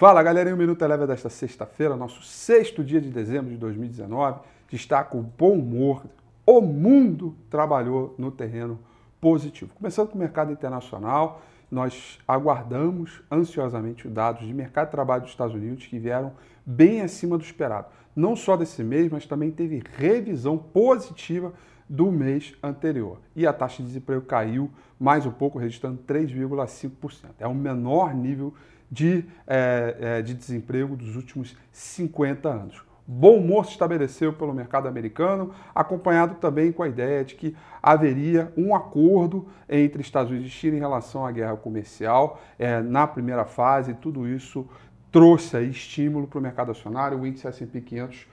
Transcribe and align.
Fala 0.00 0.22
galera, 0.22 0.54
o 0.54 0.56
Minuto 0.56 0.82
Eleva 0.82 1.06
desta 1.06 1.28
sexta-feira, 1.28 1.94
nosso 1.94 2.22
sexto 2.22 2.82
dia 2.82 3.02
de 3.02 3.10
dezembro 3.10 3.50
de 3.50 3.58
2019, 3.58 4.40
destaca 4.70 5.14
o 5.14 5.20
bom 5.20 5.52
humor. 5.52 6.06
O 6.46 6.62
mundo 6.62 7.36
trabalhou 7.50 8.14
no 8.16 8.30
terreno 8.30 8.80
positivo. 9.20 9.74
Começando 9.74 10.08
com 10.08 10.14
o 10.14 10.18
mercado 10.18 10.52
internacional, 10.52 11.42
nós 11.70 12.18
aguardamos 12.26 13.20
ansiosamente 13.30 14.08
os 14.08 14.14
dados 14.14 14.46
de 14.46 14.54
mercado 14.54 14.86
de 14.86 14.92
trabalho 14.92 15.20
dos 15.20 15.32
Estados 15.32 15.54
Unidos 15.54 15.86
que 15.86 15.98
vieram 15.98 16.32
bem 16.64 17.02
acima 17.02 17.36
do 17.36 17.44
esperado. 17.44 17.88
Não 18.16 18.34
só 18.34 18.56
desse 18.56 18.82
mês, 18.82 19.12
mas 19.12 19.26
também 19.26 19.50
teve 19.50 19.82
revisão 19.98 20.56
positiva 20.56 21.52
do 21.86 22.10
mês 22.10 22.54
anterior. 22.62 23.18
E 23.36 23.46
a 23.46 23.52
taxa 23.52 23.82
de 23.82 23.88
desemprego 23.88 24.22
caiu 24.22 24.70
mais 24.98 25.26
um 25.26 25.30
pouco, 25.30 25.58
registrando 25.58 26.00
3,5%. 26.08 27.32
É 27.38 27.46
o 27.46 27.54
menor 27.54 28.14
nível 28.14 28.54
de, 28.90 29.24
é, 29.46 30.22
de 30.22 30.34
desemprego 30.34 30.96
dos 30.96 31.16
últimos 31.16 31.56
50 31.70 32.48
anos. 32.48 32.82
Bom 33.06 33.38
humor 33.38 33.64
se 33.64 33.70
estabeleceu 33.72 34.30
pelo 34.32 34.54
mercado 34.54 34.86
americano, 34.86 35.52
acompanhado 35.74 36.36
também 36.36 36.70
com 36.70 36.84
a 36.84 36.88
ideia 36.88 37.24
de 37.24 37.34
que 37.34 37.56
haveria 37.82 38.52
um 38.56 38.74
acordo 38.74 39.48
entre 39.68 40.00
Estados 40.00 40.30
Unidos 40.30 40.48
e 40.48 40.52
China 40.52 40.76
em 40.76 40.80
relação 40.80 41.26
à 41.26 41.32
guerra 41.32 41.56
comercial 41.56 42.40
é, 42.56 42.80
na 42.80 43.08
primeira 43.08 43.44
fase. 43.44 43.94
Tudo 43.94 44.28
isso 44.28 44.64
trouxe 45.10 45.60
estímulo 45.64 46.28
para 46.28 46.38
o 46.38 46.42
mercado 46.42 46.70
acionário. 46.70 47.18
O 47.18 47.26
índice 47.26 47.48
S&P 47.48 47.80
500 47.80 48.28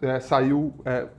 é, 0.00 0.20
saiu, 0.20 0.72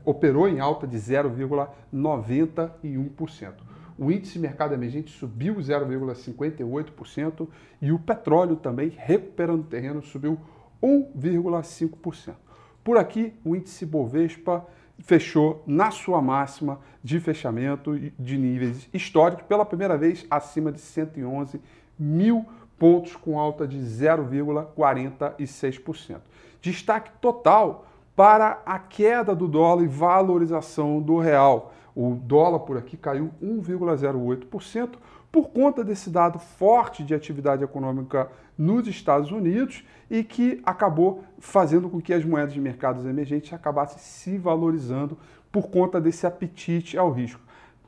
operou 0.04 0.48
em 0.48 0.60
alta 0.60 0.88
de 0.88 0.98
0,91%. 0.98 3.69
O 4.00 4.10
índice 4.10 4.40
mercado 4.40 4.74
emergente 4.74 5.12
subiu 5.12 5.56
0,58% 5.56 7.46
e 7.82 7.92
o 7.92 8.00
petróleo 8.00 8.56
também, 8.56 8.94
recuperando 8.96 9.66
terreno, 9.66 10.02
subiu 10.02 10.40
1,5%. 10.82 12.34
Por 12.82 12.98
aqui, 12.98 13.34
o 13.44 13.58
índice 13.58 13.86
Bovespa 13.86 14.66
fechou 15.00 15.62
na 15.68 15.92
sua 15.92 16.22
máxima 16.22 16.80
de 17.04 17.20
fechamento 17.20 18.00
de 18.18 18.38
níveis 18.38 18.88
históricos, 18.94 19.44
pela 19.46 19.66
primeira 19.66 19.98
vez 19.98 20.26
acima 20.32 20.72
de 20.72 20.80
111 20.80 21.60
mil 22.00 22.46
pontos, 22.78 23.18
com 23.18 23.38
alta 23.38 23.68
de 23.68 23.80
0,46%. 23.80 26.22
Destaque 26.62 27.12
total 27.20 27.86
para 28.16 28.62
a 28.66 28.80
queda 28.80 29.36
do 29.36 29.46
dólar 29.48 29.84
e 29.84 29.88
valorização 29.88 31.02
do 31.02 31.20
real. 31.20 31.74
O 32.02 32.16
dólar 32.16 32.60
por 32.60 32.78
aqui 32.78 32.96
caiu 32.96 33.30
1,08% 33.44 34.92
por 35.30 35.50
conta 35.50 35.84
desse 35.84 36.10
dado 36.10 36.40
forte 36.40 37.04
de 37.04 37.14
atividade 37.14 37.62
econômica 37.62 38.32
nos 38.58 38.88
Estados 38.88 39.34
Unidos 39.34 39.84
e 40.10 40.24
que 40.24 40.62
acabou 40.66 41.26
fazendo 41.40 41.90
com 41.90 42.00
que 42.00 42.14
as 42.14 42.24
moedas 42.24 42.54
de 42.54 42.62
mercados 42.62 43.06
emergentes 43.06 43.52
acabassem 43.52 43.98
se 43.98 44.38
valorizando 44.38 45.18
por 45.52 45.70
conta 45.70 46.00
desse 46.00 46.26
apetite 46.26 46.98
ao 46.98 47.12
risco. 47.12 47.42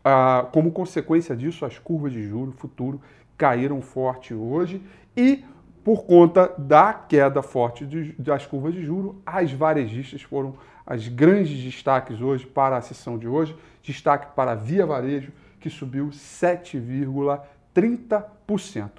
Ah, 0.04 0.46
como 0.52 0.74
consequência 0.74 1.34
disso, 1.34 1.64
as 1.64 1.80
curvas 1.80 2.12
de 2.12 2.22
juro 2.22 2.52
futuro 2.52 3.00
caíram 3.38 3.82
forte 3.82 4.34
hoje 4.34 4.84
e 5.16 5.46
por 5.84 6.06
conta 6.06 6.54
da 6.58 6.94
queda 6.94 7.42
forte 7.42 7.86
de, 7.86 8.14
das 8.14 8.46
curvas 8.46 8.74
de 8.74 8.82
juro, 8.84 9.22
as 9.26 9.52
varejistas 9.52 10.22
foram 10.22 10.56
as 10.86 11.08
grandes 11.08 11.64
destaques 11.64 12.22
hoje 12.22 12.46
para 12.46 12.78
a 12.78 12.82
sessão 12.82 13.18
de 13.18 13.28
hoje. 13.28 13.56
Destaque 13.82 14.36
para 14.36 14.52
a 14.52 14.56
Via 14.56 14.86
Varejo, 14.86 15.32
que 15.60 15.70
subiu 15.70 16.10
7,30%. 16.10 18.90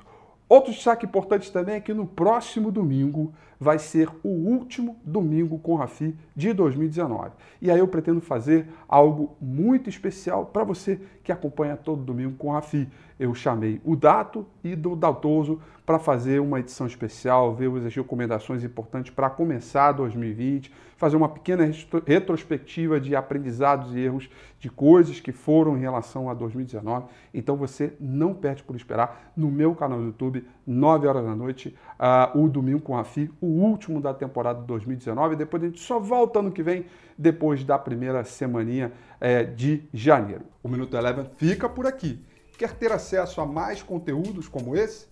Outro 0.49 0.73
destaque 0.73 1.07
importante 1.07 1.51
também 1.51 1.77
é 1.77 1.81
que 1.81 1.95
no 1.95 2.07
próximo 2.07 2.71
domingo 2.71 3.33
vai 3.59 3.79
ser 3.79 4.11
o 4.23 4.29
último 4.29 4.97
domingo 5.05 5.59
com 5.59 5.77
Rafi 5.77 6.15
de 6.35 6.53
2019. 6.53 7.31
E 7.61 7.71
aí 7.71 7.79
eu 7.79 7.87
pretendo 7.87 8.21
fazer 8.21 8.67
algo 8.89 9.37
muito 9.41 9.89
especial 9.89 10.47
para 10.47 10.65
você 10.65 11.01
que 11.23 11.31
acompanha 11.31 11.77
todo 11.77 12.03
domingo 12.03 12.35
com 12.37 12.51
Rafi. 12.51 12.89
Eu 13.19 13.35
chamei 13.35 13.81
o 13.85 13.95
Dato 13.95 14.47
e 14.65 14.75
do 14.75 14.97
Daltoso 14.97 15.61
para 15.93 15.99
fazer 15.99 16.41
uma 16.41 16.59
edição 16.59 16.87
especial, 16.87 17.55
ver 17.55 17.71
as 17.87 17.95
recomendações 17.95 18.65
importantes 18.65 19.13
para 19.13 19.29
começar 19.29 19.93
2020, 19.93 20.73
fazer 20.97 21.19
uma 21.19 21.29
pequena 21.29 21.71
retrospectiva 22.07 22.99
de 22.99 23.15
aprendizados 23.15 23.95
e 23.95 23.99
erros 23.99 24.31
de 24.59 24.71
coisas 24.71 25.21
que 25.21 25.33
foram 25.33 25.77
em 25.77 25.81
relação 25.81 26.31
a 26.31 26.35
2019. 26.35 27.09
Então 27.35 27.57
você 27.57 27.93
não 28.01 28.33
perde 28.33 28.63
por 28.63 28.75
esperar 28.75 29.33
no 29.37 29.51
meu 29.51 29.75
canal 29.75 29.99
do 29.99 30.07
YouTube, 30.07 30.49
9 30.67 31.07
horas 31.07 31.27
da 31.27 31.37
noite, 31.37 31.77
uh, 32.01 32.41
o 32.43 32.49
Domingo 32.49 32.81
com 32.81 32.97
a 32.97 33.05
FI, 33.05 33.31
o 33.39 33.47
último 33.47 34.01
da 34.01 34.15
temporada 34.15 34.63
2019. 34.63 35.37
Depois 35.37 35.63
a 35.63 35.67
gente 35.67 35.81
só 35.81 35.99
volta 35.99 36.39
ano 36.39 36.51
que 36.51 36.63
vem, 36.63 36.87
depois 37.19 37.65
da 37.65 37.79
primeira 37.79 38.25
semaninha 38.25 38.93
é, 39.21 39.45
de 39.45 39.83
janeiro. 39.93 40.45
O 40.63 40.71
Minuto 40.71 40.97
Eleven 40.97 41.27
fica 41.37 41.69
por 41.69 41.87
aqui. 41.87 42.19
Quer 42.57 42.73
ter 42.73 42.93
acesso 42.93 43.43
a 43.43 43.47
mais 43.47 43.83
conteúdos 43.83 44.49
como 44.49 44.75
esse? 44.75 45.12